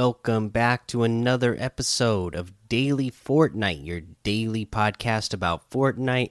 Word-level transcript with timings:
Welcome 0.00 0.50
back 0.50 0.86
to 0.88 1.02
another 1.02 1.56
episode 1.58 2.36
of 2.36 2.52
Daily 2.68 3.10
Fortnite, 3.10 3.84
your 3.84 4.02
daily 4.22 4.64
podcast 4.64 5.34
about 5.34 5.68
Fortnite. 5.72 6.30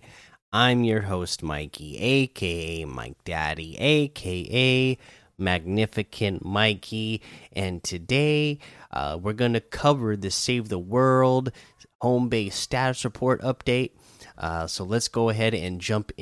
I'm 0.54 0.86
your 0.86 1.02
host, 1.02 1.44
Mikey, 1.44 1.98
aka 1.98 2.86
Mike 2.86 3.22
Daddy, 3.26 3.78
aka 3.78 4.98
Magnificent 5.38 6.46
Mikey, 6.46 7.22
and 7.52 7.84
today 7.84 8.60
uh, 8.90 9.20
we're 9.22 9.34
going 9.34 9.52
to 9.52 9.60
cover 9.60 10.16
the 10.16 10.32
Save 10.32 10.70
the 10.70 10.80
World 10.80 11.52
home 12.00 12.30
base 12.30 12.56
status 12.56 13.04
report 13.04 13.42
update. 13.42 13.92
Uh, 14.38 14.68
so 14.68 14.86
let's 14.86 15.10
go 15.10 15.28
ahead 15.28 15.54
and 15.54 15.82
jump 15.82 16.14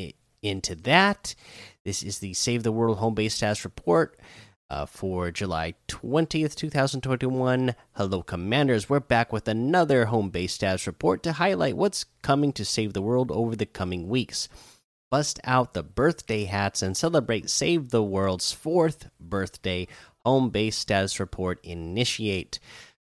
into 0.41 0.73
that. 0.73 1.36
This 1.84 2.02
is 2.02 2.17
the 2.17 2.34
Save 2.34 2.64
the 2.64 2.72
World 2.72 2.98
home 2.98 3.14
base 3.14 3.36
status 3.36 3.64
report 3.64 4.20
uh, 4.70 4.86
for 4.86 5.32
July 5.32 5.76
20th, 5.88 6.55
2021. 6.55 7.76
Hello, 7.94 8.23
Commanders. 8.23 8.90
We're 8.90 9.00
back 9.00 9.32
with 9.32 9.48
another 9.48 10.06
home 10.06 10.30
base 10.30 10.54
status 10.54 10.88
report 10.88 11.23
to 11.23 11.34
highlight 11.34 11.78
what's 11.78 12.06
coming 12.22 12.52
to 12.54 12.66
save 12.66 12.94
the 12.94 13.02
world 13.02 13.32
over 13.32 13.56
the 13.56 13.66
coming 13.66 14.08
weeks. 14.08 14.50
Bust 15.12 15.40
out 15.44 15.73
the 15.73 15.84
birthday 15.84 16.46
hats 16.46 16.82
and 16.82 16.98
celebrate 16.98 17.50
Save 17.50 17.90
the 17.90 18.04
World's 18.04 18.52
fourth 18.52 19.09
birthday 19.20 19.88
home 20.26 20.50
base 20.50 20.78
status 20.78 21.20
report. 21.20 21.64
Initiate. 21.64 22.59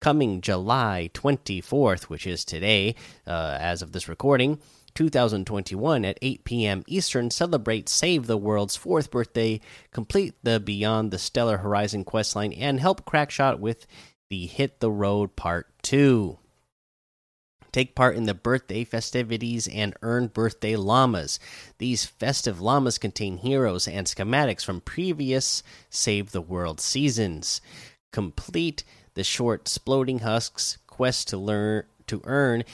Coming 0.00 0.42
July 0.42 1.11
24th, 1.14 2.05
which 2.05 2.27
is 2.27 2.45
today, 2.45 2.95
uh, 3.27 3.56
as 3.58 3.80
of 3.80 3.92
this 3.92 4.08
recording. 4.08 4.61
2021 4.97 6.05
at 6.05 6.19
8 6.22 6.44
p.m. 6.44 6.83
Eastern 6.89 7.30
celebrate 7.30 7.89
Save 7.89 8.27
the 8.27 8.39
World's 8.39 8.77
fourth 8.77 9.11
birthday, 9.11 9.61
complete 9.92 10.34
the 10.42 10.58
Beyond 10.58 11.11
the 11.11 11.19
Stellar 11.19 11.58
Horizon 11.58 12.05
questline, 12.05 12.56
and 12.58 12.80
help 12.80 13.05
Crackshot 13.05 13.61
with 13.61 13.86
the 14.30 14.47
Hit 14.47 14.80
the 14.80 14.91
Road 14.91 15.36
Part 15.36 15.69
2. 15.83 16.39
Take 17.72 17.94
part 17.94 18.17
in 18.17 18.24
the 18.24 18.33
birthday 18.33 18.84
festivities 18.84 19.69
and 19.69 19.94
earn 20.00 20.28
birthday 20.28 20.77
llamas. 20.77 21.39
These 21.77 22.06
festive 22.06 22.58
llamas 22.58 22.97
contain 22.97 23.36
heroes 23.36 23.86
and 23.86 24.06
schematics 24.06 24.64
from 24.64 24.80
previous 24.80 25.62
Save 25.91 26.33
the 26.33 26.41
World 26.41 26.80
seasons. 26.80 27.61
Complete 28.12 28.83
the 29.12 29.24
short 29.24 29.61
Exploding 29.61 30.20
Husks 30.20 30.78
quest 30.86 31.28
to 31.28 31.36
learn 31.36 31.84
to 32.06 32.22
earn 32.24 32.64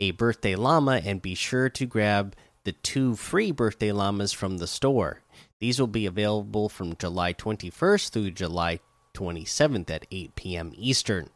a 0.00 0.10
birthday 0.12 0.54
llama 0.54 1.00
and 1.04 1.22
be 1.22 1.34
sure 1.34 1.68
to 1.68 1.86
grab 1.86 2.34
the 2.64 2.72
two 2.72 3.14
free 3.14 3.50
birthday 3.50 3.92
llamas 3.92 4.32
from 4.32 4.58
the 4.58 4.66
store. 4.66 5.20
These 5.60 5.78
will 5.78 5.86
be 5.86 6.06
available 6.06 6.68
from 6.68 6.96
July 6.96 7.32
21st 7.32 8.10
through 8.10 8.30
July 8.32 8.80
27th 9.14 9.90
at 9.90 10.06
8 10.10 10.34
p.m. 10.34 10.72
Eastern. 10.74 11.30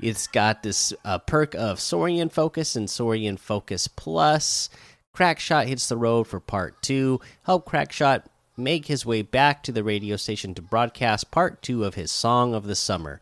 it's 0.01 0.27
got 0.27 0.63
this 0.63 0.93
uh, 1.05 1.19
perk 1.19 1.55
of 1.55 1.79
Saurian 1.79 2.29
Focus 2.29 2.75
and 2.75 2.91
Saurian 2.91 3.37
Focus 3.37 3.89
Plus. 3.89 4.69
Crackshot 5.15 5.67
hits 5.67 5.89
the 5.89 5.97
road 5.97 6.27
for 6.27 6.41
part 6.41 6.83
two. 6.83 7.21
Help 7.45 7.65
Crackshot 7.65 8.25
make 8.57 8.87
his 8.87 9.07
way 9.07 9.23
back 9.23 9.63
to 9.63 9.73
the 9.73 9.85
radio 9.85 10.17
station 10.17 10.55
to 10.55 10.63
broadcast 10.63 11.31
part 11.31 11.63
two 11.63 11.85
of 11.85 11.95
his 11.95 12.11
Song 12.11 12.55
of 12.55 12.67
the 12.67 12.75
Summer. 12.75 13.21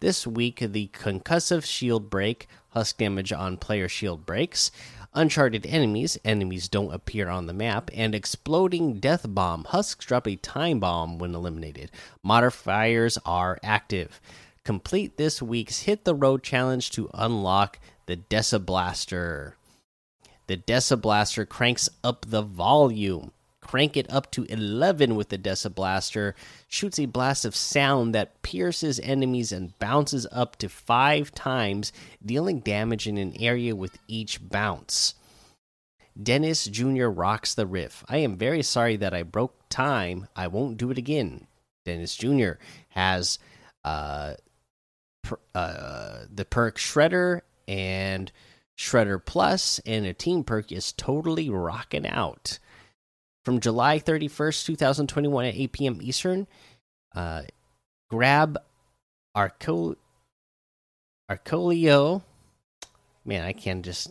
This 0.00 0.26
week, 0.26 0.58
the 0.60 0.88
concussive 0.92 1.64
shield 1.64 2.10
break, 2.10 2.48
husk 2.70 2.98
damage 2.98 3.32
on 3.32 3.56
player 3.56 3.88
shield 3.88 4.26
breaks, 4.26 4.70
uncharted 5.14 5.64
enemies, 5.66 6.18
enemies 6.24 6.68
don't 6.68 6.92
appear 6.92 7.28
on 7.28 7.46
the 7.46 7.54
map, 7.54 7.90
and 7.94 8.14
exploding 8.14 9.00
death 9.00 9.24
bomb, 9.26 9.64
husks 9.64 10.04
drop 10.04 10.28
a 10.28 10.36
time 10.36 10.80
bomb 10.80 11.18
when 11.18 11.34
eliminated. 11.34 11.90
Modifiers 12.22 13.18
are 13.24 13.58
active. 13.62 14.20
Complete 14.64 15.16
this 15.16 15.40
week's 15.40 15.80
Hit 15.80 16.04
the 16.04 16.14
Road 16.14 16.42
challenge 16.42 16.90
to 16.90 17.08
unlock 17.14 17.78
the 18.04 18.16
Desa 18.16 18.64
Blaster. 18.64 19.56
The 20.46 20.58
Desa 20.58 21.00
Blaster 21.00 21.46
cranks 21.46 21.88
up 22.04 22.26
the 22.28 22.42
volume 22.42 23.32
crank 23.66 23.96
it 23.96 24.06
up 24.12 24.30
to 24.30 24.44
11 24.44 25.16
with 25.16 25.30
the 25.30 25.38
Desa 25.38 25.74
Blaster, 25.74 26.36
shoots 26.68 27.00
a 27.00 27.06
blast 27.06 27.44
of 27.44 27.56
sound 27.56 28.14
that 28.14 28.40
pierces 28.42 29.00
enemies 29.00 29.50
and 29.50 29.76
bounces 29.80 30.24
up 30.30 30.54
to 30.56 30.68
five 30.68 31.34
times, 31.34 31.92
dealing 32.24 32.60
damage 32.60 33.08
in 33.08 33.18
an 33.18 33.34
area 33.40 33.74
with 33.74 33.98
each 34.06 34.48
bounce. 34.48 35.14
Dennis 36.20 36.64
Jr. 36.66 37.06
rocks 37.06 37.54
the 37.54 37.66
riff. 37.66 38.04
I 38.08 38.18
am 38.18 38.36
very 38.36 38.62
sorry 38.62 38.96
that 38.96 39.12
I 39.12 39.24
broke 39.24 39.56
time. 39.68 40.28
I 40.36 40.46
won't 40.46 40.78
do 40.78 40.90
it 40.92 40.98
again. 40.98 41.48
Dennis 41.84 42.14
Jr. 42.14 42.52
has 42.90 43.40
uh, 43.84 44.34
per, 45.24 45.38
uh, 45.56 46.20
the 46.32 46.44
perk 46.44 46.78
Shredder 46.78 47.40
and 47.66 48.30
Shredder 48.78 49.22
Plus, 49.22 49.80
and 49.84 50.06
a 50.06 50.14
team 50.14 50.44
perk 50.44 50.70
is 50.70 50.92
totally 50.92 51.50
rocking 51.50 52.06
out 52.06 52.60
from 53.46 53.60
July 53.60 54.00
31st, 54.00 54.66
2021 54.66 55.44
at 55.44 55.54
8 55.54 55.72
p.m. 55.72 55.98
Eastern. 56.02 56.48
Uh, 57.14 57.42
grab 58.10 58.58
Arco 59.36 59.94
Arcolio. 61.30 62.22
Man, 63.24 63.44
I 63.44 63.52
can 63.52 63.84
just 63.84 64.10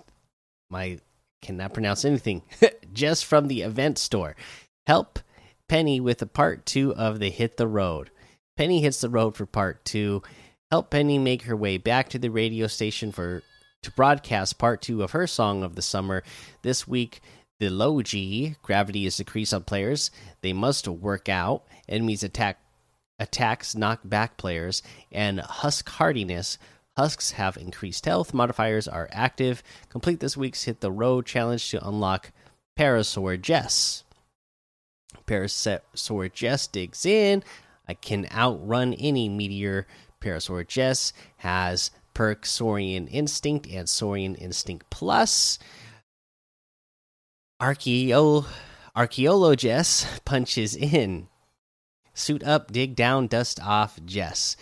my 0.69 1.00
cannot 1.41 1.73
pronounce 1.73 2.06
anything. 2.06 2.44
just 2.93 3.26
from 3.26 3.49
the 3.49 3.61
event 3.61 3.97
store. 3.97 4.37
Help 4.87 5.20
Penny 5.67 5.99
with 5.99 6.20
the 6.20 6.28
part 6.28 6.66
two 6.66 6.96
of 6.96 7.20
the 7.20 7.29
Hit 7.29 7.58
the 7.58 7.67
Road. 7.67 8.11
Penny 8.55 8.79
hits 8.79 9.02
the 9.02 9.09
road 9.09 9.35
for 9.35 9.46
part 9.46 9.84
two. 9.84 10.23
Help 10.72 10.91
Penny 10.91 11.17
make 11.17 11.41
her 11.41 11.58
way 11.58 11.78
back 11.78 12.08
to 12.08 12.17
the 12.17 12.29
radio 12.29 12.67
station 12.67 13.11
for 13.11 13.43
to 13.84 13.91
broadcast 13.91 14.58
part 14.58 14.81
two 14.81 15.03
of 15.03 15.11
her 15.11 15.28
song 15.28 15.61
of 15.61 15.76
the 15.76 15.81
summer. 15.81 16.23
This 16.61 16.88
week, 16.88 17.20
the 17.59 17.69
low 17.69 18.02
G, 18.02 18.55
gravity 18.61 19.05
is 19.05 19.17
decreased 19.17 19.53
on 19.53 19.63
players. 19.63 20.11
They 20.41 20.53
must 20.53 20.87
work 20.87 21.29
out. 21.29 21.63
Enemies 21.87 22.23
attack 22.23 22.59
attacks 23.17 23.75
knock 23.75 24.02
back 24.03 24.35
players 24.37 24.84
and 25.11 25.40
husk 25.40 25.87
hardiness. 25.87 26.57
Husks 26.97 27.31
have 27.31 27.57
increased 27.57 28.05
health. 28.05 28.34
Modifiers 28.34 28.87
are 28.87 29.09
active. 29.11 29.63
Complete 29.90 30.19
this 30.19 30.35
week's 30.37 30.63
hit 30.63 30.81
the 30.81 30.91
road 30.91 31.25
challenge 31.25 31.69
to 31.72 31.87
unlock 31.87 32.31
Parasaur 32.78 33.41
Jess. 33.41 34.03
Parasaur 35.25 36.31
Jess 36.31 36.67
digs 36.67 37.05
in. 37.05 37.43
I 37.87 37.93
can 37.93 38.28
outrun 38.34 38.93
any 38.93 39.29
meteor. 39.29 39.87
Parasaur 40.22 40.67
Jess 40.67 41.13
has 41.37 41.91
perk 42.13 42.46
Saurian 42.46 43.07
Instinct 43.07 43.67
and 43.67 43.87
Saurian 43.87 44.35
Instinct 44.35 44.90
Plus. 44.90 45.59
Archeo 47.61 48.46
Archaeologess 48.96 50.23
punches 50.25 50.75
in. 50.75 51.28
Suit 52.13 52.43
up, 52.43 52.72
dig 52.72 52.96
down, 52.96 53.28
dust 53.28 53.61
off. 53.61 53.97
Jess 54.05 54.57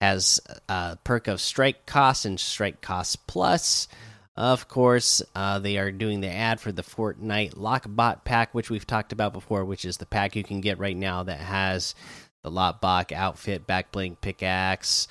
has 0.00 0.40
a 0.68 0.98
perk 1.04 1.28
of 1.28 1.40
strike 1.40 1.86
cost 1.86 2.24
and 2.24 2.40
strike 2.40 2.80
cost 2.80 3.26
plus. 3.28 3.86
Of 4.34 4.66
course, 4.66 5.22
uh, 5.36 5.60
they 5.60 5.78
are 5.78 5.92
doing 5.92 6.20
the 6.20 6.30
ad 6.30 6.60
for 6.60 6.72
the 6.72 6.82
Fortnite 6.82 7.56
Lok-Bot 7.56 8.24
pack, 8.24 8.54
which 8.54 8.70
we've 8.70 8.86
talked 8.86 9.12
about 9.12 9.32
before, 9.32 9.64
which 9.64 9.84
is 9.84 9.98
the 9.98 10.06
pack 10.06 10.34
you 10.34 10.42
can 10.42 10.60
get 10.60 10.78
right 10.78 10.96
now 10.96 11.22
that 11.22 11.38
has 11.38 11.94
the 12.42 12.50
Lok-Bot 12.50 13.12
outfit, 13.12 13.68
back 13.68 13.92
bling 13.92 14.16
pickaxe, 14.16 15.06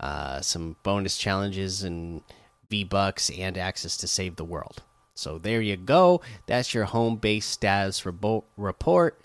uh, 0.00 0.40
some 0.40 0.74
bonus 0.82 1.16
challenges 1.16 1.84
and 1.84 2.22
V 2.70 2.82
bucks, 2.82 3.30
and 3.30 3.56
access 3.56 3.98
to 3.98 4.08
save 4.08 4.34
the 4.34 4.44
world. 4.44 4.82
So 5.14 5.38
there 5.38 5.60
you 5.60 5.76
go. 5.76 6.22
That's 6.46 6.74
your 6.74 6.84
home 6.84 7.16
base 7.16 7.46
status 7.46 8.06
report. 8.06 9.20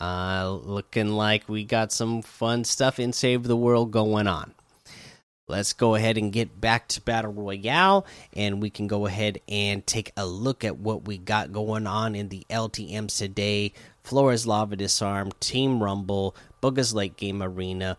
Uh, 0.00 0.58
looking 0.62 1.08
like 1.08 1.48
we 1.48 1.64
got 1.64 1.92
some 1.92 2.22
fun 2.22 2.64
stuff 2.64 3.00
in 3.00 3.12
Save 3.12 3.44
the 3.44 3.56
World 3.56 3.90
going 3.90 4.26
on. 4.26 4.54
Let's 5.48 5.72
go 5.72 5.94
ahead 5.94 6.18
and 6.18 6.30
get 6.30 6.60
back 6.60 6.88
to 6.88 7.00
Battle 7.00 7.32
Royale, 7.32 8.04
and 8.34 8.60
we 8.60 8.68
can 8.68 8.86
go 8.86 9.06
ahead 9.06 9.40
and 9.48 9.84
take 9.86 10.12
a 10.14 10.26
look 10.26 10.62
at 10.62 10.76
what 10.76 11.06
we 11.06 11.16
got 11.16 11.52
going 11.52 11.86
on 11.86 12.14
in 12.14 12.28
the 12.28 12.44
LTMs 12.50 13.16
today. 13.16 13.72
Floor 14.04 14.34
is 14.34 14.46
Lava 14.46 14.76
Disarm, 14.76 15.32
Team 15.40 15.82
Rumble, 15.82 16.36
Bugha's 16.62 16.92
Late 16.92 17.16
Game 17.16 17.42
Arena, 17.42 17.96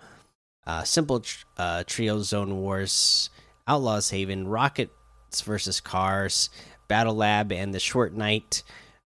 uh, 0.67 0.83
Simple 0.83 1.23
uh, 1.57 1.83
Trio 1.87 2.21
Zone 2.21 2.57
Wars, 2.57 3.31
Outlaws 3.67 4.11
Haven, 4.11 4.47
Rockets 4.47 5.41
versus 5.43 5.81
Cars, 5.81 6.51
Battle 6.89 7.15
Lab, 7.15 7.53
and 7.53 7.73
the 7.73 7.79
Short 7.79 8.13
Night 8.13 8.63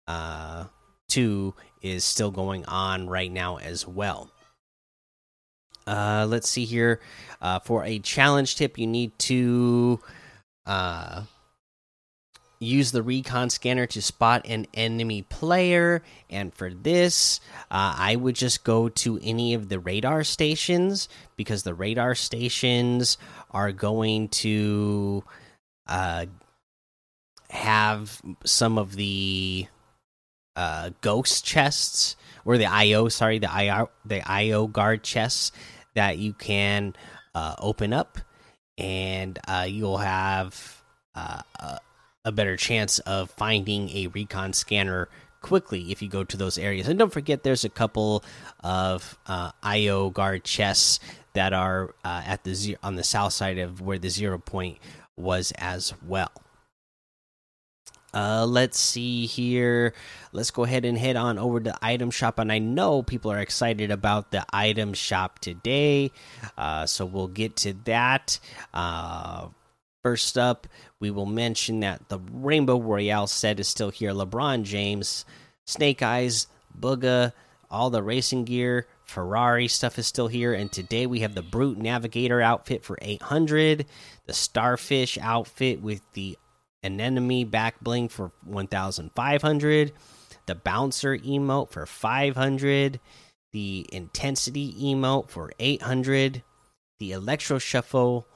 uh, 0.08 0.66
2 1.10 1.54
is 1.82 2.06
still 2.06 2.32
going 2.32 2.64
on 2.66 3.10
right 3.10 3.32
now 3.32 3.58
as 3.58 3.86
well. 3.86 4.32
Uh, 5.86 6.26
let's 6.30 6.48
see 6.48 6.64
here. 6.64 7.02
Uh, 7.42 7.60
for 7.60 7.84
a 7.84 8.00
challenge 8.00 8.56
tip, 8.56 8.78
you 8.78 8.88
need 8.88 9.18
to 9.20 10.00
uh, 10.66 11.24
use 12.60 12.92
the 12.92 13.02
recon 13.02 13.50
scanner 13.50 13.88
to 13.88 14.02
spot 14.02 14.46
an 14.46 14.68
enemy 14.74 15.24
player. 15.24 16.04
And 16.30 16.54
for 16.54 16.70
this, 16.70 17.42
uh, 17.72 17.96
I 17.98 18.16
would 18.16 18.36
just 18.36 18.64
go 18.64 18.88
to 18.90 19.20
any 19.24 19.54
of 19.54 19.70
the 19.70 19.80
radar 19.80 20.24
stations 20.24 21.10
because 21.36 21.64
the 21.64 21.74
radar 21.74 22.16
stations 22.16 23.18
are 23.50 23.72
going 23.72 24.30
to 24.30 25.24
uh, 25.88 26.28
have 27.52 28.22
some 28.46 28.78
of 28.78 28.96
the 28.96 29.68
uh, 30.56 30.92
ghost 31.02 31.46
chests 31.46 32.16
or 32.46 32.58
the 32.58 32.66
IO, 32.66 33.10
sorry, 33.10 33.40
the 33.40 33.52
IO, 33.52 33.90
the 34.06 34.28
IO 34.30 34.68
guard 34.68 35.04
chests 35.04 35.52
that 35.94 36.18
you 36.18 36.34
can 36.34 36.96
uh, 37.36 37.56
open 37.60 37.94
up, 37.94 38.18
and 38.78 39.38
uh, 39.48 39.66
you'll 39.68 39.98
have 39.98 40.82
uh, 41.14 41.42
a 42.24 42.32
better 42.32 42.58
chance 42.58 43.00
of 43.00 43.30
finding 43.32 43.90
a 43.90 44.08
recon 44.08 44.54
scanner 44.54 45.10
quickly 45.42 45.92
if 45.92 46.02
you 46.02 46.08
go 46.08 46.24
to 46.24 46.38
those 46.38 46.58
areas. 46.58 46.88
And 46.88 46.98
don't 46.98 47.12
forget, 47.12 47.44
there's 47.44 47.66
a 47.66 47.70
couple 47.70 48.24
of 48.64 49.18
uh, 49.28 49.52
IO 49.62 50.10
guard 50.10 50.44
chests 50.44 51.00
that 51.34 51.54
are 51.54 51.96
uh, 52.04 52.24
at 52.26 52.44
the 52.44 52.78
on 52.84 52.96
the 52.96 53.04
south 53.04 53.34
side 53.34 53.58
of 53.58 53.82
where 53.82 53.98
the 53.98 54.10
zero 54.10 54.38
point 54.38 54.78
was 55.18 55.52
as 55.58 55.94
well. 56.06 56.32
Uh, 58.14 58.46
let's 58.46 58.78
see 58.78 59.26
here. 59.26 59.94
Let's 60.34 60.52
go 60.52 60.64
ahead 60.64 60.86
and 60.86 60.98
head 60.98 61.16
on 61.16 61.38
over 61.38 61.60
to 61.60 61.78
item 61.82 62.12
shop, 62.12 62.40
and 62.40 62.52
I 62.52 62.60
know 62.60 63.04
people 63.04 63.32
are 63.32 63.40
excited 63.40 63.92
about 63.92 64.32
the 64.32 64.46
item 64.52 64.94
shop 64.94 65.40
today, 65.40 66.12
uh, 66.58 66.86
so 66.86 67.06
we'll 67.06 67.28
get 67.28 67.56
to 67.58 67.74
that. 67.86 68.40
Uh, 68.74 69.48
first 70.04 70.38
up, 70.38 70.68
we 71.00 71.12
will 71.12 71.26
mention 71.26 71.82
that 71.82 72.10
the 72.10 72.20
Rainbow 72.32 72.80
Royale 72.80 73.28
set 73.28 73.60
is 73.60 73.68
still 73.68 73.90
here. 73.90 74.12
LeBron 74.12 74.64
James, 74.64 75.26
Snake 75.66 76.02
Eyes, 76.02 76.48
Bugha, 76.78 77.34
all 77.70 77.90
the 77.90 78.04
racing 78.04 78.44
gear, 78.44 78.88
Ferrari 79.06 79.68
stuff 79.68 79.98
is 79.98 80.08
still 80.08 80.28
here. 80.28 80.54
And 80.54 80.72
today 80.72 81.06
we 81.06 81.20
have 81.20 81.36
the 81.36 81.42
Brute 81.42 81.78
Navigator 81.78 82.42
outfit 82.42 82.84
for 82.84 82.98
800, 83.02 83.86
the 84.26 84.34
Starfish 84.34 85.18
outfit 85.18 85.82
with 85.82 86.02
the 86.14 86.38
Anemone 86.84 87.44
back 87.44 87.80
bling 87.82 88.10
for 88.10 88.32
1500, 88.44 89.92
the 90.48 90.56
Bouncer 90.56 91.18
emote 91.18 91.70
for 91.70 91.86
500, 91.86 93.00
the 93.54 93.88
Intensity 93.92 94.74
emote 94.74 95.30
for 95.30 95.52
800, 95.60 96.44
the 97.00 97.12
Electro 97.12 97.60
Shuffle 97.60 98.28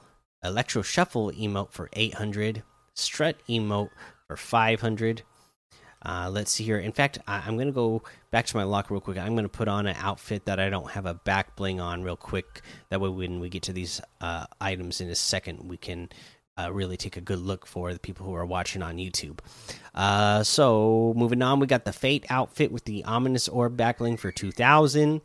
Electro 0.44 0.82
Shuffle 0.82 1.32
emote 1.32 1.72
for 1.72 1.88
800, 1.92 2.62
Strut 2.94 3.36
emote 3.48 3.90
for 4.26 4.36
500. 4.36 5.22
Uh, 6.04 6.30
let's 6.30 6.52
see 6.52 6.62
here. 6.62 6.78
In 6.78 6.92
fact, 6.92 7.18
I, 7.26 7.48
am 7.48 7.56
going 7.56 7.66
to 7.66 7.72
go 7.72 8.02
back 8.30 8.46
to 8.46 8.56
my 8.56 8.62
locker 8.62 8.94
real 8.94 9.00
quick. 9.00 9.18
I'm 9.18 9.34
going 9.34 9.44
to 9.44 9.48
put 9.48 9.66
on 9.66 9.86
an 9.86 9.96
outfit 9.98 10.44
that 10.44 10.60
I 10.60 10.70
don't 10.70 10.90
have 10.92 11.04
a 11.04 11.14
back 11.14 11.56
bling 11.56 11.80
on 11.80 12.02
real 12.02 12.16
quick. 12.16 12.62
That 12.90 13.00
way, 13.00 13.08
when 13.08 13.40
we 13.40 13.48
get 13.48 13.64
to 13.64 13.72
these 13.72 14.00
uh, 14.20 14.46
items 14.60 15.00
in 15.00 15.08
a 15.08 15.16
second, 15.16 15.68
we 15.68 15.76
can 15.76 16.08
uh, 16.58 16.72
really 16.72 16.96
take 16.96 17.16
a 17.16 17.20
good 17.20 17.38
look 17.38 17.66
for 17.66 17.92
the 17.92 17.98
people 17.98 18.26
who 18.26 18.34
are 18.34 18.46
watching 18.46 18.82
on 18.82 18.96
YouTube. 18.96 19.38
Uh, 19.94 20.42
so, 20.42 21.12
moving 21.16 21.42
on, 21.42 21.60
we 21.60 21.66
got 21.66 21.84
the 21.84 21.92
Fate 21.92 22.24
outfit 22.30 22.72
with 22.72 22.84
the 22.84 23.04
Ominous 23.04 23.48
Orb 23.48 23.76
backbling 23.76 24.18
for 24.18 24.32
2000, 24.32 25.20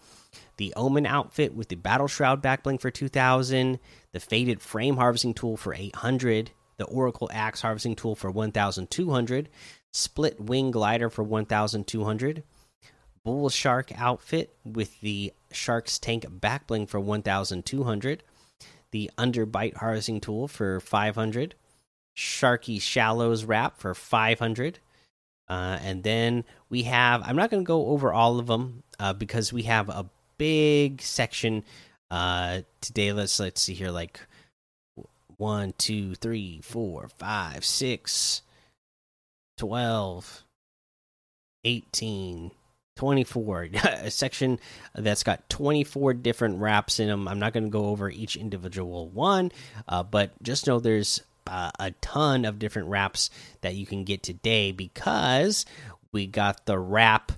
the 0.58 0.74
Omen 0.76 1.06
outfit 1.06 1.56
with 1.56 1.70
the 1.70 1.76
Battle 1.76 2.08
Shroud 2.08 2.44
backbling 2.44 2.80
for 2.80 2.92
2000, 2.92 3.80
the 4.12 4.20
Faded 4.20 4.62
Frame 4.62 4.98
harvesting 4.98 5.34
tool 5.34 5.58
for 5.58 5.74
800, 5.74 6.52
the 6.78 6.86
Oracle 6.86 7.30
Axe 7.34 7.62
harvesting 7.62 7.96
tool 7.96 8.16
for 8.16 8.30
1200, 8.30 9.50
Split 9.94 10.40
Wing 10.40 10.72
glider 10.72 11.10
for 11.10 11.24
1200, 11.24 12.44
Bull 13.24 13.50
Shark 13.50 13.92
outfit 13.98 14.56
with 14.66 15.00
the 15.02 15.34
Shark's 15.52 16.00
Tank 16.00 16.26
backbling 16.26 16.90
for 16.90 17.00
1200, 17.00 18.24
the 18.92 19.10
Underbite 19.18 19.78
harvesting 19.78 20.22
tool 20.22 20.48
for 20.48 20.80
500, 20.80 21.56
Sharky 22.16 22.82
Shallows 22.82 23.46
wrap 23.46 23.78
for 23.78 23.94
500. 23.94 24.80
Uh, 25.50 25.78
and 25.82 26.04
then 26.04 26.46
we 26.70 26.84
have, 26.84 27.22
I'm 27.26 27.36
not 27.36 27.50
going 27.50 27.64
to 27.64 27.68
go 27.68 27.88
over 27.88 28.14
all 28.14 28.40
of 28.40 28.48
them 28.48 28.84
uh, 29.00 29.14
because 29.14 29.52
we 29.52 29.64
have 29.64 29.90
a 29.90 30.10
big 30.38 31.02
section 31.02 31.64
uh, 32.10 32.62
today. 32.82 33.14
Let's 33.14 33.40
let's 33.40 33.62
see 33.62 33.74
here, 33.74 33.92
like 33.92 34.20
one, 35.38 35.74
two, 35.78 36.16
three, 36.16 36.62
four, 36.62 37.10
five, 37.18 37.64
six, 37.66 38.42
twelve, 39.58 40.44
eighteen, 41.64 42.52
24 43.02 43.70
a 43.84 44.12
section 44.12 44.60
that's 44.94 45.24
got 45.24 45.50
24 45.50 46.14
different 46.14 46.60
wraps 46.60 47.00
in 47.00 47.08
them 47.08 47.28
i'm 47.28 47.40
not 47.40 47.52
going 47.52 47.64
to 47.64 47.70
go 47.72 47.86
over 47.86 48.12
each 48.12 48.36
individual 48.36 49.10
one 49.10 49.52
uh, 49.88 50.04
but 50.04 50.32
just 50.44 50.68
know 50.68 50.80
there's 50.80 51.20
uh, 51.48 51.72
a 51.80 51.90
ton 52.00 52.46
of 52.46 52.60
different 52.60 52.90
wraps 52.90 53.32
that 53.62 53.74
you 53.74 53.88
can 53.88 54.04
get 54.04 54.22
today 54.22 54.72
because 54.72 55.66
we 56.12 56.28
got 56.28 56.68
the 56.68 56.78
wrap 56.78 57.32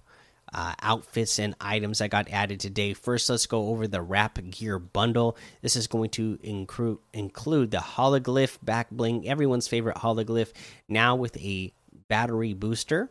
uh, 0.53 0.73
outfits 0.81 1.39
and 1.39 1.55
items 1.61 1.99
that 1.99 2.11
got 2.11 2.29
added 2.29 2.59
today. 2.59 2.93
First, 2.93 3.29
let's 3.29 3.47
go 3.47 3.69
over 3.69 3.87
the 3.87 4.01
wrap 4.01 4.37
gear 4.51 4.77
bundle. 4.77 5.37
This 5.61 5.77
is 5.77 5.87
going 5.87 6.09
to 6.11 6.37
include 6.43 6.99
include 7.13 7.71
the 7.71 7.77
hologlyph 7.77 8.57
back 8.61 8.91
bling, 8.91 9.27
everyone's 9.27 9.69
favorite 9.69 9.95
hologlyph, 9.95 10.51
now 10.89 11.15
with 11.15 11.37
a 11.37 11.71
battery 12.09 12.53
booster 12.53 13.09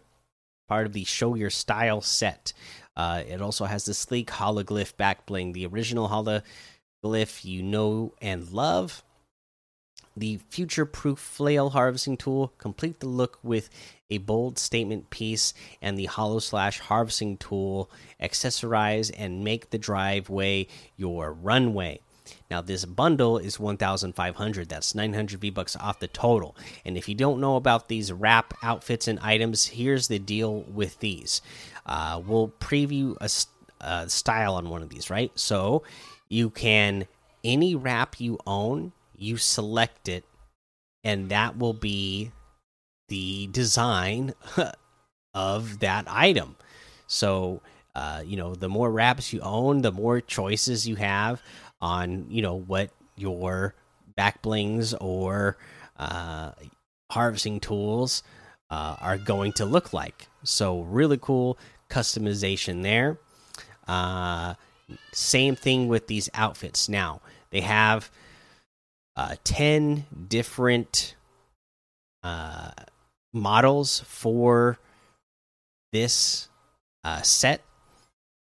part 0.68 0.86
of 0.86 0.92
the 0.92 1.04
Show 1.04 1.34
Your 1.34 1.50
Style 1.50 2.00
set. 2.00 2.52
Uh, 2.96 3.22
it 3.26 3.40
also 3.40 3.64
has 3.64 3.84
the 3.84 3.94
sleek 3.94 4.30
hologlyph 4.30 4.96
back 4.96 5.26
bling, 5.26 5.52
the 5.52 5.66
original 5.66 6.08
hologlyph 6.08 7.44
you 7.44 7.62
know 7.62 8.12
and 8.20 8.50
love. 8.50 9.02
The 10.14 10.38
future 10.50 10.84
proof 10.84 11.18
flail 11.18 11.70
harvesting 11.70 12.18
tool, 12.18 12.52
complete 12.58 13.00
the 13.00 13.08
look 13.08 13.38
with 13.42 13.70
a 14.10 14.18
bold 14.18 14.58
statement 14.58 15.08
piece, 15.08 15.54
and 15.80 15.98
the 15.98 16.04
hollow 16.04 16.38
slash 16.38 16.80
harvesting 16.80 17.38
tool, 17.38 17.90
accessorize 18.20 19.10
and 19.16 19.42
make 19.42 19.70
the 19.70 19.78
driveway 19.78 20.66
your 20.96 21.32
runway. 21.32 22.00
Now 22.50 22.60
this 22.60 22.84
bundle 22.84 23.38
is 23.38 23.58
1,500. 23.58 24.68
That's 24.68 24.94
900 24.94 25.40
V 25.40 25.50
bucks 25.50 25.76
off 25.76 25.98
the 25.98 26.08
total. 26.08 26.56
And 26.84 26.96
if 26.96 27.08
you 27.08 27.14
don't 27.14 27.40
know 27.40 27.56
about 27.56 27.88
these 27.88 28.12
wrap 28.12 28.54
outfits 28.62 29.08
and 29.08 29.18
items, 29.20 29.66
here's 29.66 30.08
the 30.08 30.18
deal 30.18 30.62
with 30.62 30.98
these. 31.00 31.42
Uh, 31.86 32.20
we'll 32.24 32.48
preview 32.60 33.16
a, 33.20 33.86
a 33.86 34.08
style 34.08 34.54
on 34.54 34.68
one 34.68 34.82
of 34.82 34.88
these, 34.88 35.10
right? 35.10 35.32
So 35.34 35.82
you 36.28 36.50
can 36.50 37.06
any 37.44 37.74
wrap 37.74 38.20
you 38.20 38.38
own, 38.46 38.92
you 39.16 39.36
select 39.36 40.08
it, 40.08 40.24
and 41.02 41.28
that 41.30 41.58
will 41.58 41.72
be 41.74 42.30
the 43.08 43.48
design 43.48 44.34
of 45.34 45.80
that 45.80 46.06
item. 46.08 46.56
So 47.06 47.60
uh, 47.94 48.22
you 48.24 48.36
know, 48.36 48.54
the 48.54 48.68
more 48.68 48.90
wraps 48.90 49.32
you 49.32 49.40
own, 49.40 49.82
the 49.82 49.92
more 49.92 50.20
choices 50.20 50.88
you 50.88 50.96
have 50.96 51.42
on 51.82 52.26
you 52.30 52.40
know 52.40 52.54
what 52.54 52.90
your 53.16 53.74
back 54.16 54.40
blings 54.40 54.94
or 54.94 55.58
uh, 55.98 56.52
harvesting 57.10 57.60
tools 57.60 58.22
uh, 58.70 58.96
are 59.00 59.18
going 59.18 59.52
to 59.52 59.66
look 59.66 59.92
like. 59.92 60.28
So 60.44 60.80
really 60.82 61.18
cool 61.20 61.58
customization 61.90 62.82
there. 62.82 63.18
Uh, 63.86 64.54
same 65.12 65.56
thing 65.56 65.88
with 65.88 66.06
these 66.06 66.30
outfits. 66.32 66.88
Now 66.88 67.20
they 67.50 67.60
have 67.60 68.10
uh, 69.16 69.34
ten 69.44 70.06
different 70.28 71.16
uh, 72.22 72.70
models 73.32 74.00
for 74.06 74.78
this 75.92 76.48
uh, 77.04 77.22
set, 77.22 77.60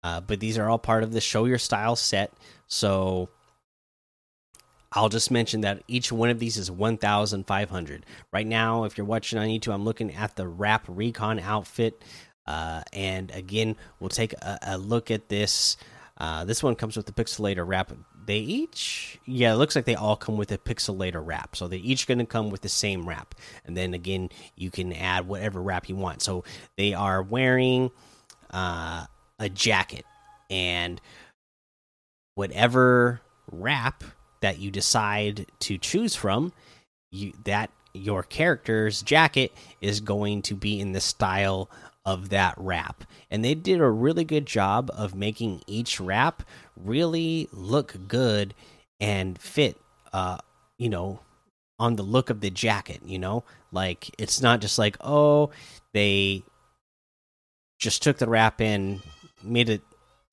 uh, 0.05 0.21
but 0.21 0.39
these 0.39 0.59
are 0.59 0.69
all 0.69 0.77
part 0.77 1.01
of 1.01 1.11
the 1.11 1.19
show 1.19 1.45
your 1.45 1.57
style 1.57 1.95
set. 1.95 2.31
So 2.67 3.27
I'll 4.91 5.09
just 5.09 5.31
mention 5.31 5.61
that 5.61 5.81
each 5.87 6.11
one 6.11 6.29
of 6.29 6.37
these 6.37 6.57
is 6.57 6.69
1,500. 6.69 8.05
Right 8.31 8.45
now, 8.45 8.83
if 8.83 8.99
you're 8.99 9.07
watching 9.07 9.39
on 9.39 9.47
YouTube, 9.47 9.73
I'm 9.73 9.83
looking 9.83 10.13
at 10.13 10.35
the 10.35 10.47
Wrap 10.47 10.85
Recon 10.87 11.39
outfit. 11.39 12.03
Uh, 12.45 12.83
and 12.93 13.31
again, 13.31 13.77
we'll 13.99 14.09
take 14.09 14.33
a, 14.33 14.59
a 14.61 14.77
look 14.77 15.09
at 15.09 15.27
this. 15.27 15.75
Uh, 16.19 16.45
this 16.45 16.61
one 16.61 16.75
comes 16.75 16.95
with 16.95 17.07
the 17.07 17.11
Pixelator 17.11 17.67
wrap. 17.67 17.91
They 18.27 18.37
each, 18.37 19.19
yeah, 19.25 19.53
it 19.53 19.57
looks 19.57 19.75
like 19.75 19.85
they 19.85 19.95
all 19.95 20.17
come 20.17 20.37
with 20.37 20.51
a 20.51 20.59
Pixelator 20.59 21.25
wrap. 21.25 21.55
So 21.55 21.67
they're 21.67 21.79
each 21.81 22.05
going 22.05 22.19
to 22.19 22.27
come 22.27 22.51
with 22.51 22.61
the 22.61 22.69
same 22.69 23.09
wrap. 23.09 23.33
And 23.65 23.75
then 23.75 23.95
again, 23.95 24.29
you 24.55 24.69
can 24.69 24.93
add 24.93 25.27
whatever 25.27 25.63
wrap 25.63 25.89
you 25.89 25.95
want. 25.95 26.21
So 26.21 26.43
they 26.77 26.93
are 26.93 27.23
wearing 27.23 27.89
uh, 28.51 29.07
a 29.39 29.49
jacket. 29.49 30.05
And 30.49 31.01
whatever 32.35 33.21
wrap 33.51 34.03
that 34.41 34.59
you 34.59 34.71
decide 34.71 35.47
to 35.59 35.77
choose 35.77 36.15
from, 36.15 36.53
you 37.11 37.33
that 37.45 37.69
your 37.93 38.23
character's 38.23 39.01
jacket 39.01 39.53
is 39.79 40.01
going 40.01 40.41
to 40.43 40.53
be 40.53 40.79
in 40.79 40.91
the 40.91 40.99
style 40.99 41.69
of 42.05 42.29
that 42.29 42.53
wrap. 42.57 43.03
And 43.31 43.43
they 43.43 43.55
did 43.55 43.79
a 43.79 43.89
really 43.89 44.25
good 44.25 44.45
job 44.45 44.91
of 44.93 45.15
making 45.15 45.61
each 45.65 45.99
wrap 45.99 46.43
really 46.75 47.47
look 47.51 47.95
good 48.07 48.53
and 48.99 49.39
fit 49.39 49.77
uh 50.13 50.37
you 50.77 50.87
know 50.87 51.19
on 51.79 51.95
the 51.95 52.03
look 52.03 52.29
of 52.29 52.41
the 52.41 52.49
jacket, 52.49 53.01
you 53.05 53.19
know? 53.19 53.43
Like 53.71 54.09
it's 54.17 54.41
not 54.41 54.61
just 54.61 54.77
like, 54.77 54.97
oh, 55.01 55.51
they 55.93 56.43
just 57.79 58.01
took 58.01 58.17
the 58.17 58.27
wrap 58.27 58.61
in, 58.61 59.01
made 59.45 59.69
it, 59.69 59.81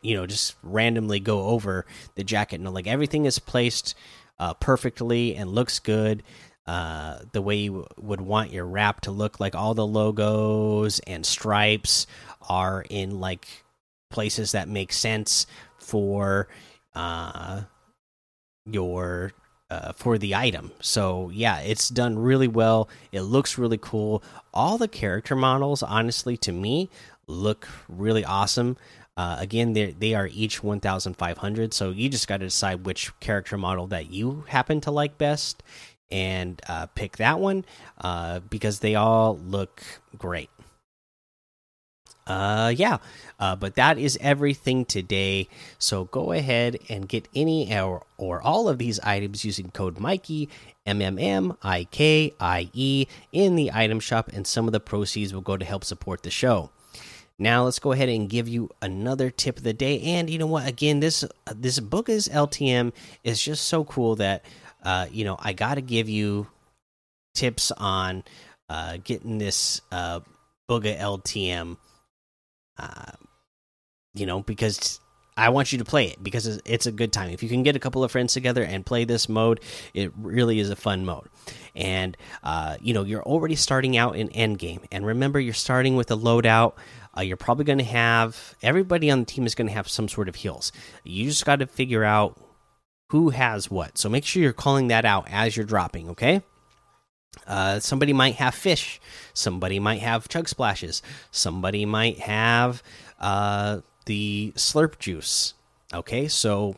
you 0.01 0.17
know, 0.17 0.27
just 0.27 0.57
randomly 0.63 1.21
go 1.21 1.47
over 1.47 1.87
the 2.15 2.25
jacket. 2.25 2.61
No, 2.61 2.71
like 2.71 2.87
everything 2.87 3.25
is 3.25 3.39
placed 3.39 3.95
uh, 4.39 4.55
perfectly 4.55 5.37
and 5.37 5.51
looks 5.51 5.79
good 5.79 6.23
uh, 6.67 7.19
the 7.33 7.43
way 7.43 7.57
you 7.57 7.87
would 7.99 8.21
want 8.21 8.53
your 8.53 8.65
wrap 8.65 9.01
to 9.03 9.11
look 9.11 9.41
like 9.41 9.55
all 9.55 9.75
the 9.75 9.87
logos 9.87 11.01
and 11.01 11.27
stripes 11.27 12.07
are 12.49 12.85
in 12.89 13.19
like 13.21 13.65
places 14.11 14.53
that 14.53 14.69
make 14.69 14.93
sense 14.93 15.47
for 15.79 16.49
uh, 16.95 17.63
your 18.67 19.33
uh, 19.71 19.93
for 19.93 20.19
the 20.19 20.35
item. 20.35 20.71
So 20.81 21.31
yeah, 21.31 21.61
it's 21.61 21.89
done 21.89 22.19
really 22.19 22.49
well. 22.49 22.89
It 23.11 23.23
looks 23.23 23.59
really 23.59 23.79
cool. 23.79 24.23
All 24.55 24.79
the 24.79 24.89
character 24.89 25.35
models, 25.35 25.83
honestly, 25.83 26.37
to 26.39 26.53
me, 26.53 26.91
look 27.27 27.67
really 27.89 28.25
awesome. 28.25 28.77
Uh, 29.17 29.37
again, 29.39 29.75
they 29.75 30.15
are 30.15 30.29
each 30.33 30.63
1,500, 30.63 31.75
so 31.75 31.91
you 31.91 32.09
just 32.09 32.27
got 32.27 32.39
to 32.39 32.47
decide 32.47 32.87
which 32.87 33.19
character 33.21 33.59
model 33.59 33.87
that 33.89 34.11
you 34.11 34.45
happen 34.49 34.81
to 34.81 34.91
like 34.91 35.19
best, 35.19 35.63
and 36.11 36.61
uh, 36.69 36.87
pick 36.87 37.19
that 37.19 37.39
one 37.39 37.65
uh, 38.01 38.41
because 38.41 38.81
they 38.81 38.95
all 38.95 39.39
look 39.39 39.83
great. 40.17 40.51
Uh, 42.27 42.73
yeah, 42.77 42.99
uh, 43.41 43.57
but 43.57 43.75
that 43.75 43.99
is 43.99 44.17
everything 44.21 44.85
today. 44.85 45.49
So 45.79 46.05
go 46.05 46.33
ahead 46.33 46.79
and 46.89 47.09
get 47.09 47.29
any 47.35 47.77
or, 47.77 48.05
or 48.17 48.41
all 48.41 48.69
of 48.69 48.79
these 48.79 49.01
items 49.01 49.45
using 49.45 49.71
code 49.71 49.99
Mikey 49.99 50.49
M 50.87 51.03
M 51.03 51.19
M 51.19 51.57
I 51.63 51.85
K 51.85 52.33
I 52.39 52.71
E 52.73 53.07
in 53.33 53.57
the 53.57 53.73
item 53.73 53.99
shop, 54.01 54.31
and 54.33 54.47
some 54.47 54.67
of 54.67 54.73
the 54.73 54.81
proceeds 54.81 55.35
will 55.35 55.41
go 55.41 55.57
to 55.57 55.65
help 55.65 55.85
support 55.85 56.23
the 56.23 56.31
show. 56.31 56.71
Now 57.43 57.65
let's 57.65 57.81
go 57.81 57.91
ahead 57.91 58.09
and 58.09 58.29
give 58.31 58.47
you 58.47 58.71
another 58.81 59.29
tip 59.29 59.59
of 59.59 59.65
the 59.65 59.73
day. 59.73 60.01
And 60.01 60.31
you 60.31 60.39
know 60.39 60.47
what? 60.47 60.69
Again, 60.69 61.01
this 61.01 61.25
this 61.55 61.81
Bugha's 61.81 62.29
LTM 62.29 62.93
is 63.25 63.43
just 63.43 63.67
so 63.67 63.85
cool 63.85 64.15
that 64.17 64.45
uh, 64.85 65.07
you 65.11 65.25
know, 65.25 65.37
I 65.41 65.53
got 65.53 65.75
to 65.75 65.81
give 65.81 66.09
you 66.09 66.47
tips 67.35 67.73
on 67.73 68.23
uh, 68.69 68.99
getting 69.03 69.39
this 69.39 69.81
uh, 69.91 70.21
Bugha 70.71 70.97
LTM. 70.97 71.79
Uh, 72.79 73.13
you 74.15 74.25
know, 74.25 74.41
because 74.43 75.01
I 75.37 75.49
want 75.49 75.73
you 75.73 75.79
to 75.79 75.85
play 75.85 76.09
it 76.09 76.23
because 76.23 76.61
it's 76.65 76.87
a 76.87 76.93
good 76.93 77.13
time. 77.13 77.31
If 77.31 77.43
you 77.43 77.49
can 77.49 77.63
get 77.63 77.75
a 77.75 77.79
couple 77.79 78.05
of 78.05 78.11
friends 78.11 78.35
together 78.35 78.63
and 78.63 78.85
play 78.85 79.05
this 79.05 79.29
mode, 79.29 79.61
it 79.95 80.13
really 80.17 80.59
is 80.59 80.69
a 80.69 80.77
fun 80.77 81.07
mode. 81.07 81.29
And 81.75 82.17
uh, 82.43 82.77
you 82.81 82.93
know, 82.93 83.03
you're 83.03 83.23
already 83.23 83.57
starting 83.57 83.97
out 83.97 84.17
in 84.17 84.29
endgame, 84.29 84.85
and 84.91 85.07
remember, 85.07 85.41
you're 85.41 85.55
starting 85.55 85.97
with 85.97 86.11
a 86.11 86.17
loadout. 86.17 86.75
Uh, 87.17 87.21
you're 87.23 87.37
probably 87.37 87.65
going 87.65 87.79
to 87.79 87.85
have 87.85 88.55
everybody 88.63 89.11
on 89.11 89.21
the 89.21 89.27
team 89.27 89.47
is 89.47 89.55
going 89.55 89.67
to 89.67 89.73
have 89.75 89.89
some 89.89 90.09
sort 90.09 90.29
of 90.29 90.35
heals. 90.35 90.73
You 91.05 91.27
just 91.27 91.45
got 91.45 91.57
to 91.57 91.67
figure 91.67 92.05
out 92.05 92.39
who 93.11 93.31
has 93.31 93.71
what. 93.71 93.99
So 93.99 94.09
make 94.09 94.25
sure 94.25 94.43
you're 94.43 94.55
calling 94.55 94.89
that 94.89 95.05
out 95.05 95.27
as 95.31 95.55
you're 95.55 95.67
dropping, 95.67 96.11
okay? 96.11 96.43
Uh, 97.47 97.81
somebody 97.81 98.15
might 98.15 98.37
have 98.37 98.55
fish. 98.55 99.01
Somebody 99.35 99.79
might 99.79 100.01
have 100.01 100.29
chug 100.29 100.49
splashes. 100.49 101.03
Somebody 101.31 101.85
might 101.85 102.19
have 102.21 102.83
uh, 103.21 103.81
the 104.07 104.53
slurp 104.57 104.99
juice. 104.99 105.55
Okay, 105.93 106.29
so 106.29 106.77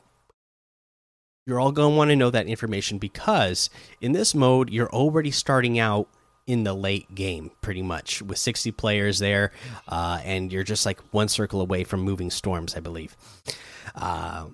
you're 1.47 1.61
all 1.61 1.73
going 1.73 1.93
to 1.93 1.97
want 1.97 2.11
to 2.11 2.17
know 2.17 2.31
that 2.31 2.47
information 2.47 2.99
because 2.99 3.71
in 4.01 4.13
this 4.13 4.35
mode, 4.35 4.71
you're 4.71 4.91
already 4.91 5.31
starting 5.31 5.79
out 5.79 6.09
in 6.47 6.65
the 6.65 6.75
late 6.75 7.15
game 7.15 7.51
pretty 7.63 7.81
much 7.81 8.21
with 8.21 8.37
60 8.37 8.71
players 8.73 9.19
there 9.19 9.51
uh, 9.89 10.21
and 10.25 10.53
you're 10.53 10.63
just 10.63 10.85
like 10.85 11.01
one 11.11 11.27
circle 11.27 11.63
away 11.63 11.85
from 11.85 12.01
moving 12.01 12.31
storms 12.31 12.77
i 12.77 12.81
believe 12.81 13.17
uh, 13.95 14.45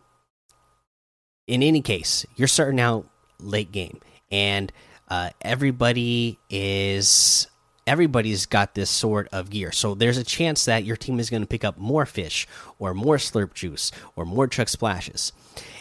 in 1.51 1.65
any 1.65 1.83
case, 1.83 2.25
you're 2.37 2.49
starting 2.49 2.81
out 2.81 3.07
late 3.41 3.73
game, 3.73 4.01
and 4.31 4.73
uh, 5.09 5.31
everybody 5.41 6.39
is 6.49 7.49
everybody's 7.87 8.47
got 8.47 8.75
this 8.75 8.91
sort 8.91 9.29
of 9.33 9.51
gear. 9.51 9.73
So 9.73 9.95
there's 9.95 10.19
a 10.19 10.25
chance 10.25 10.65
that 10.67 10.85
your 10.85 10.97
team 10.97 11.19
is 11.19 11.31
going 11.31 11.43
to 11.43 11.49
pick 11.49 11.65
up 11.65 11.79
more 11.79 12.07
fish 12.07 12.47
or 12.79 12.95
more 12.95 13.17
slurp 13.17 13.55
juice 13.55 13.91
or 14.17 14.25
more 14.25 14.47
chug 14.47 14.69
splashes. 14.69 15.33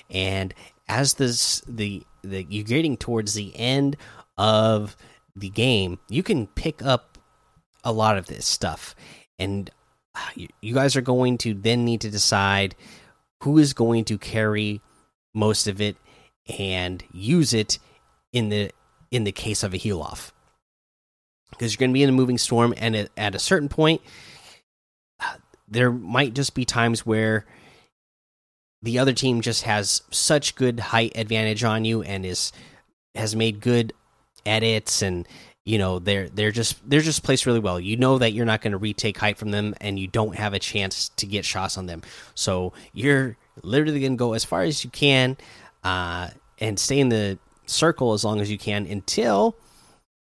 And 0.10 0.54
as 0.88 1.16
this 1.16 1.62
the 1.68 2.04
the 2.24 2.46
you're 2.50 2.64
getting 2.64 2.98
towards 2.98 3.34
the 3.34 3.56
end 3.56 3.98
of 4.38 4.96
the 5.36 5.50
game, 5.50 6.00
you 6.10 6.24
can 6.24 6.48
pick 6.48 6.84
up 6.84 7.18
a 7.84 7.92
lot 7.92 8.18
of 8.18 8.28
this 8.28 8.46
stuff. 8.46 8.96
And 9.38 9.70
uh, 10.16 10.46
you 10.62 10.74
guys 10.74 10.96
are 10.96 11.02
going 11.02 11.38
to 11.40 11.54
then 11.54 11.86
need 11.86 12.02
to 12.02 12.10
decide 12.10 12.76
who 13.44 13.58
is 13.58 13.74
going 13.74 14.06
to 14.06 14.18
carry 14.18 14.82
most 15.34 15.68
of 15.68 15.80
it 15.80 15.96
and 16.58 17.04
use 17.14 17.54
it 17.54 17.80
in 18.34 18.50
the 18.50 18.72
in 19.12 19.24
the 19.24 19.32
case 19.32 19.64
of 19.64 19.74
a 19.74 19.78
heal 19.78 20.02
off 20.02 20.34
because 21.50 21.74
you're 21.74 21.80
going 21.80 21.92
to 21.92 21.94
be 21.94 22.04
in 22.04 22.10
a 22.10 22.14
moving 22.14 22.38
storm 22.38 22.74
and 22.78 22.96
at, 22.96 23.10
at 23.18 23.36
a 23.36 23.40
certain 23.40 23.70
point 23.70 24.02
there 25.68 25.92
might 25.92 26.34
just 26.34 26.56
be 26.56 26.66
times 26.66 27.06
where 27.06 27.46
the 28.82 28.98
other 28.98 29.14
team 29.14 29.42
just 29.42 29.64
has 29.64 30.02
such 30.10 30.56
good 30.56 30.80
height 30.80 31.12
advantage 31.16 31.64
on 31.64 31.86
you 31.86 32.02
and 32.02 32.26
is 32.26 32.52
has 33.16 33.36
made 33.36 33.60
good 33.60 33.94
edits 34.46 35.02
and 35.02 35.28
you 35.66 35.78
know 35.78 36.00
they're 36.00 36.30
they're 36.30 36.52
just 36.52 36.78
they're 36.90 37.02
just 37.02 37.24
placed 37.24 37.46
really 37.46 37.60
well 37.60 37.80
you 37.80 37.98
know 37.98 38.18
that 38.18 38.32
you're 38.32 38.46
not 38.46 38.62
going 38.62 38.72
to 38.72 38.78
retake 38.78 39.18
height 39.18 39.38
from 39.38 39.52
them 39.52 39.76
and 39.82 40.00
you 40.00 40.08
don't 40.08 40.36
have 40.36 40.54
a 40.54 40.60
chance 40.60 41.10
to 41.10 41.26
get 41.26 41.44
shots 41.44 41.78
on 41.78 41.86
them 41.86 42.02
so 42.34 42.74
you're 42.94 43.36
literally 43.62 44.00
going 44.00 44.14
to 44.14 44.18
go 44.18 44.34
as 44.34 44.46
far 44.46 44.62
as 44.62 44.84
you 44.84 44.90
can 44.90 45.38
uh, 45.84 46.30
and 46.60 46.80
stay 46.80 47.00
in 47.00 47.10
the 47.10 47.38
circle 47.66 48.14
as 48.14 48.24
long 48.24 48.40
as 48.40 48.50
you 48.50 48.58
can 48.58 48.86
until 48.86 49.56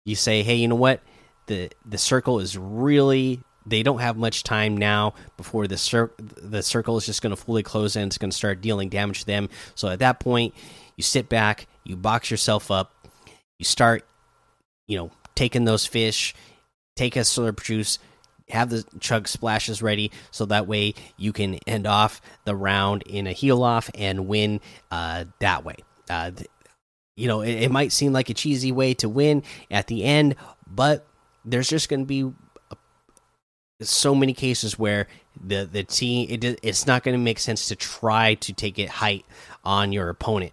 you 0.05 0.15
say, 0.15 0.43
hey, 0.43 0.55
you 0.55 0.67
know 0.67 0.75
what? 0.75 1.01
The 1.49 1.71
the 1.83 1.97
circle 1.97 2.39
is 2.39 2.57
really 2.57 3.41
they 3.65 3.83
don't 3.83 3.99
have 3.99 4.17
much 4.17 4.43
time 4.43 4.77
now 4.77 5.15
before 5.35 5.67
the 5.67 5.77
cir 5.77 6.11
the 6.17 6.61
circle 6.61 6.95
is 6.97 7.07
just 7.07 7.23
going 7.23 7.35
to 7.35 7.41
fully 7.41 7.63
close 7.63 7.95
and 7.95 8.05
it's 8.05 8.19
going 8.19 8.29
to 8.29 8.37
start 8.37 8.61
dealing 8.61 8.89
damage 8.89 9.21
to 9.21 9.25
them. 9.25 9.49
So 9.73 9.89
at 9.89 9.99
that 9.99 10.19
point, 10.19 10.53
you 10.95 11.03
sit 11.03 11.27
back, 11.27 11.67
you 11.83 11.95
box 11.95 12.29
yourself 12.29 12.69
up, 12.69 12.93
you 13.57 13.65
start, 13.65 14.05
you 14.87 14.95
know, 14.97 15.11
taking 15.33 15.65
those 15.65 15.87
fish, 15.87 16.35
take 16.95 17.15
a 17.15 17.21
slurp 17.21 17.63
juice, 17.63 17.97
have 18.49 18.69
the 18.69 18.85
chug 18.99 19.27
splashes 19.27 19.81
ready 19.81 20.11
so 20.29 20.45
that 20.45 20.67
way 20.67 20.93
you 21.17 21.33
can 21.33 21.55
end 21.65 21.87
off 21.87 22.21
the 22.45 22.55
round 22.55 23.01
in 23.03 23.25
a 23.25 23.31
heal 23.31 23.63
off 23.63 23.89
and 23.95 24.27
win 24.27 24.61
uh, 24.91 25.25
that 25.39 25.65
way. 25.65 25.77
Uh, 26.09 26.31
you 27.15 27.27
know, 27.27 27.41
it, 27.41 27.63
it, 27.63 27.71
might 27.71 27.91
seem 27.91 28.13
like 28.13 28.29
a 28.29 28.33
cheesy 28.33 28.71
way 28.71 28.93
to 28.95 29.09
win 29.09 29.43
at 29.69 29.87
the 29.87 30.03
end, 30.03 30.35
but 30.65 31.05
there's 31.45 31.69
just 31.69 31.89
going 31.89 32.01
to 32.01 32.05
be 32.05 32.31
so 33.81 34.13
many 34.13 34.33
cases 34.33 34.77
where 34.77 35.07
the 35.41 35.67
the 35.71 35.83
team 35.83 36.27
it, 36.29 36.59
it's 36.61 36.85
not 36.85 37.03
going 37.03 37.13
to 37.13 37.23
make 37.23 37.39
sense 37.39 37.67
to 37.67 37.75
try 37.75 38.33
to 38.35 38.51
take 38.53 38.77
it 38.77 38.89
height 38.89 39.25
on 39.63 39.93
your 39.93 40.09
opponent 40.09 40.51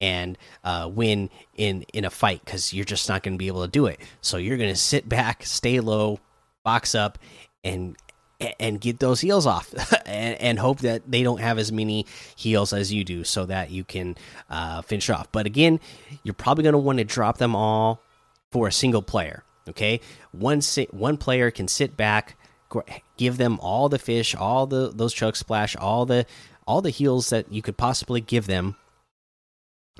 and 0.00 0.36
uh, 0.64 0.90
win 0.92 1.30
in 1.54 1.84
in 1.92 2.04
a 2.04 2.10
fight 2.10 2.44
because 2.44 2.72
you're 2.72 2.84
just 2.84 3.08
not 3.08 3.22
going 3.22 3.34
to 3.34 3.38
be 3.38 3.46
able 3.46 3.62
to 3.62 3.70
do 3.70 3.86
it. 3.86 4.00
So 4.20 4.36
you're 4.36 4.56
going 4.56 4.72
to 4.72 4.80
sit 4.80 5.08
back, 5.08 5.44
stay 5.44 5.80
low, 5.80 6.20
box 6.64 6.94
up, 6.94 7.18
and 7.64 7.96
and 8.60 8.80
get 8.80 8.98
those 8.98 9.22
heals 9.22 9.46
off, 9.46 9.72
and, 10.06 10.38
and, 10.42 10.58
hope 10.58 10.80
that 10.80 11.10
they 11.10 11.22
don't 11.22 11.40
have 11.40 11.58
as 11.58 11.72
many 11.72 12.04
heals 12.36 12.74
as 12.74 12.92
you 12.92 13.02
do, 13.02 13.24
so 13.24 13.46
that 13.46 13.70
you 13.70 13.82
can 13.82 14.14
uh, 14.50 14.82
finish 14.82 15.08
off. 15.08 15.32
But 15.32 15.46
again, 15.46 15.80
you're 16.22 16.34
probably 16.34 16.62
going 16.62 16.74
to 16.74 16.78
want 16.78 16.98
to 16.98 17.04
drop 17.04 17.38
them 17.38 17.56
all 17.56 18.02
for 18.52 18.68
a 18.68 18.72
single 18.72 19.00
player. 19.00 19.42
Okay, 19.68 20.00
one 20.32 20.60
one 20.90 21.16
player 21.16 21.50
can 21.50 21.68
sit 21.68 21.96
back, 21.96 22.36
give 23.16 23.36
them 23.36 23.58
all 23.60 23.88
the 23.88 23.98
fish, 23.98 24.34
all 24.34 24.66
the 24.66 24.90
those 24.94 25.12
chug 25.12 25.36
splash, 25.36 25.74
all 25.76 26.06
the 26.06 26.26
all 26.66 26.80
the 26.80 26.90
heals 26.90 27.30
that 27.30 27.50
you 27.52 27.62
could 27.62 27.76
possibly 27.76 28.20
give 28.20 28.46
them. 28.46 28.76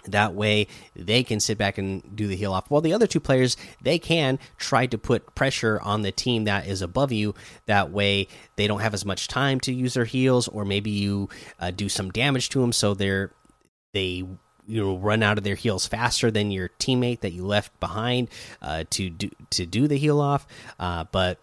That 0.04 0.34
way 0.34 0.68
they 0.94 1.24
can 1.24 1.40
sit 1.40 1.58
back 1.58 1.78
and 1.78 2.14
do 2.14 2.28
the 2.28 2.36
heal 2.36 2.52
off. 2.52 2.70
While 2.70 2.80
the 2.80 2.92
other 2.92 3.06
two 3.08 3.18
players 3.18 3.56
they 3.82 3.98
can 3.98 4.38
try 4.56 4.86
to 4.86 4.98
put 4.98 5.34
pressure 5.34 5.80
on 5.80 6.02
the 6.02 6.12
team 6.12 6.44
that 6.44 6.66
is 6.66 6.82
above 6.82 7.10
you. 7.10 7.34
That 7.66 7.90
way 7.90 8.28
they 8.56 8.68
don't 8.68 8.80
have 8.80 8.94
as 8.94 9.04
much 9.04 9.26
time 9.26 9.58
to 9.60 9.72
use 9.72 9.94
their 9.94 10.04
heals 10.04 10.46
or 10.48 10.64
maybe 10.64 10.90
you 10.90 11.28
uh, 11.58 11.72
do 11.72 11.88
some 11.88 12.10
damage 12.10 12.50
to 12.50 12.60
them 12.60 12.72
so 12.72 12.94
they're 12.94 13.32
they 13.94 14.24
you 14.66 14.82
know 14.82 14.96
run 14.96 15.22
out 15.22 15.38
of 15.38 15.44
their 15.44 15.54
heals 15.54 15.86
faster 15.86 16.30
than 16.30 16.50
your 16.50 16.68
teammate 16.78 17.20
that 17.20 17.32
you 17.32 17.44
left 17.44 17.78
behind 17.80 18.28
uh, 18.62 18.84
to 18.90 19.10
do 19.10 19.30
to 19.50 19.66
do 19.66 19.86
the 19.88 19.96
heal 19.96 20.20
off 20.20 20.46
uh, 20.78 21.04
but 21.12 21.38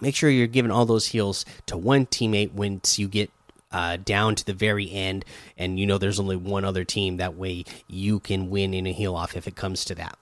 make 0.00 0.14
sure 0.14 0.28
you're 0.30 0.46
giving 0.46 0.70
all 0.70 0.86
those 0.86 1.06
heals 1.06 1.44
to 1.66 1.76
one 1.76 2.06
teammate 2.06 2.52
once 2.52 2.98
you 2.98 3.08
get 3.08 3.30
uh, 3.72 3.96
down 3.96 4.34
to 4.34 4.44
the 4.44 4.54
very 4.54 4.90
end, 4.90 5.24
and 5.58 5.78
you 5.78 5.86
know 5.86 5.98
there's 5.98 6.20
only 6.20 6.36
one 6.36 6.64
other 6.64 6.84
team. 6.84 7.16
That 7.16 7.36
way 7.36 7.64
you 7.88 8.20
can 8.20 8.48
win 8.48 8.72
in 8.72 8.86
a 8.86 8.92
heal 8.92 9.14
off 9.14 9.36
if 9.36 9.46
it 9.46 9.56
comes 9.56 9.84
to 9.86 9.94
that. 9.96 10.18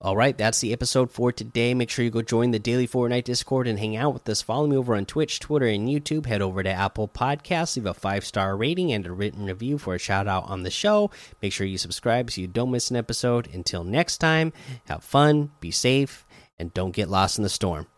All 0.00 0.16
right, 0.16 0.38
that's 0.38 0.60
the 0.60 0.72
episode 0.72 1.10
for 1.10 1.32
today. 1.32 1.74
Make 1.74 1.90
sure 1.90 2.04
you 2.04 2.10
go 2.12 2.22
join 2.22 2.52
the 2.52 2.60
Daily 2.60 2.86
Fortnite 2.86 3.24
Discord 3.24 3.66
and 3.66 3.80
hang 3.80 3.96
out 3.96 4.14
with 4.14 4.28
us. 4.28 4.40
Follow 4.40 4.68
me 4.68 4.76
over 4.76 4.94
on 4.94 5.06
Twitch, 5.06 5.40
Twitter, 5.40 5.66
and 5.66 5.88
YouTube. 5.88 6.26
Head 6.26 6.40
over 6.40 6.62
to 6.62 6.70
Apple 6.70 7.08
Podcasts, 7.08 7.74
leave 7.74 7.86
a 7.86 7.94
five 7.94 8.24
star 8.24 8.56
rating 8.56 8.92
and 8.92 9.04
a 9.06 9.12
written 9.12 9.46
review 9.46 9.76
for 9.76 9.96
a 9.96 9.98
shout 9.98 10.28
out 10.28 10.44
on 10.48 10.62
the 10.62 10.70
show. 10.70 11.10
Make 11.42 11.52
sure 11.52 11.66
you 11.66 11.78
subscribe 11.78 12.30
so 12.30 12.40
you 12.40 12.46
don't 12.46 12.70
miss 12.70 12.92
an 12.92 12.96
episode. 12.96 13.48
Until 13.52 13.82
next 13.82 14.18
time, 14.18 14.52
have 14.86 15.02
fun, 15.02 15.50
be 15.58 15.72
safe, 15.72 16.24
and 16.60 16.72
don't 16.72 16.92
get 16.92 17.08
lost 17.08 17.36
in 17.36 17.42
the 17.42 17.48
storm. 17.48 17.88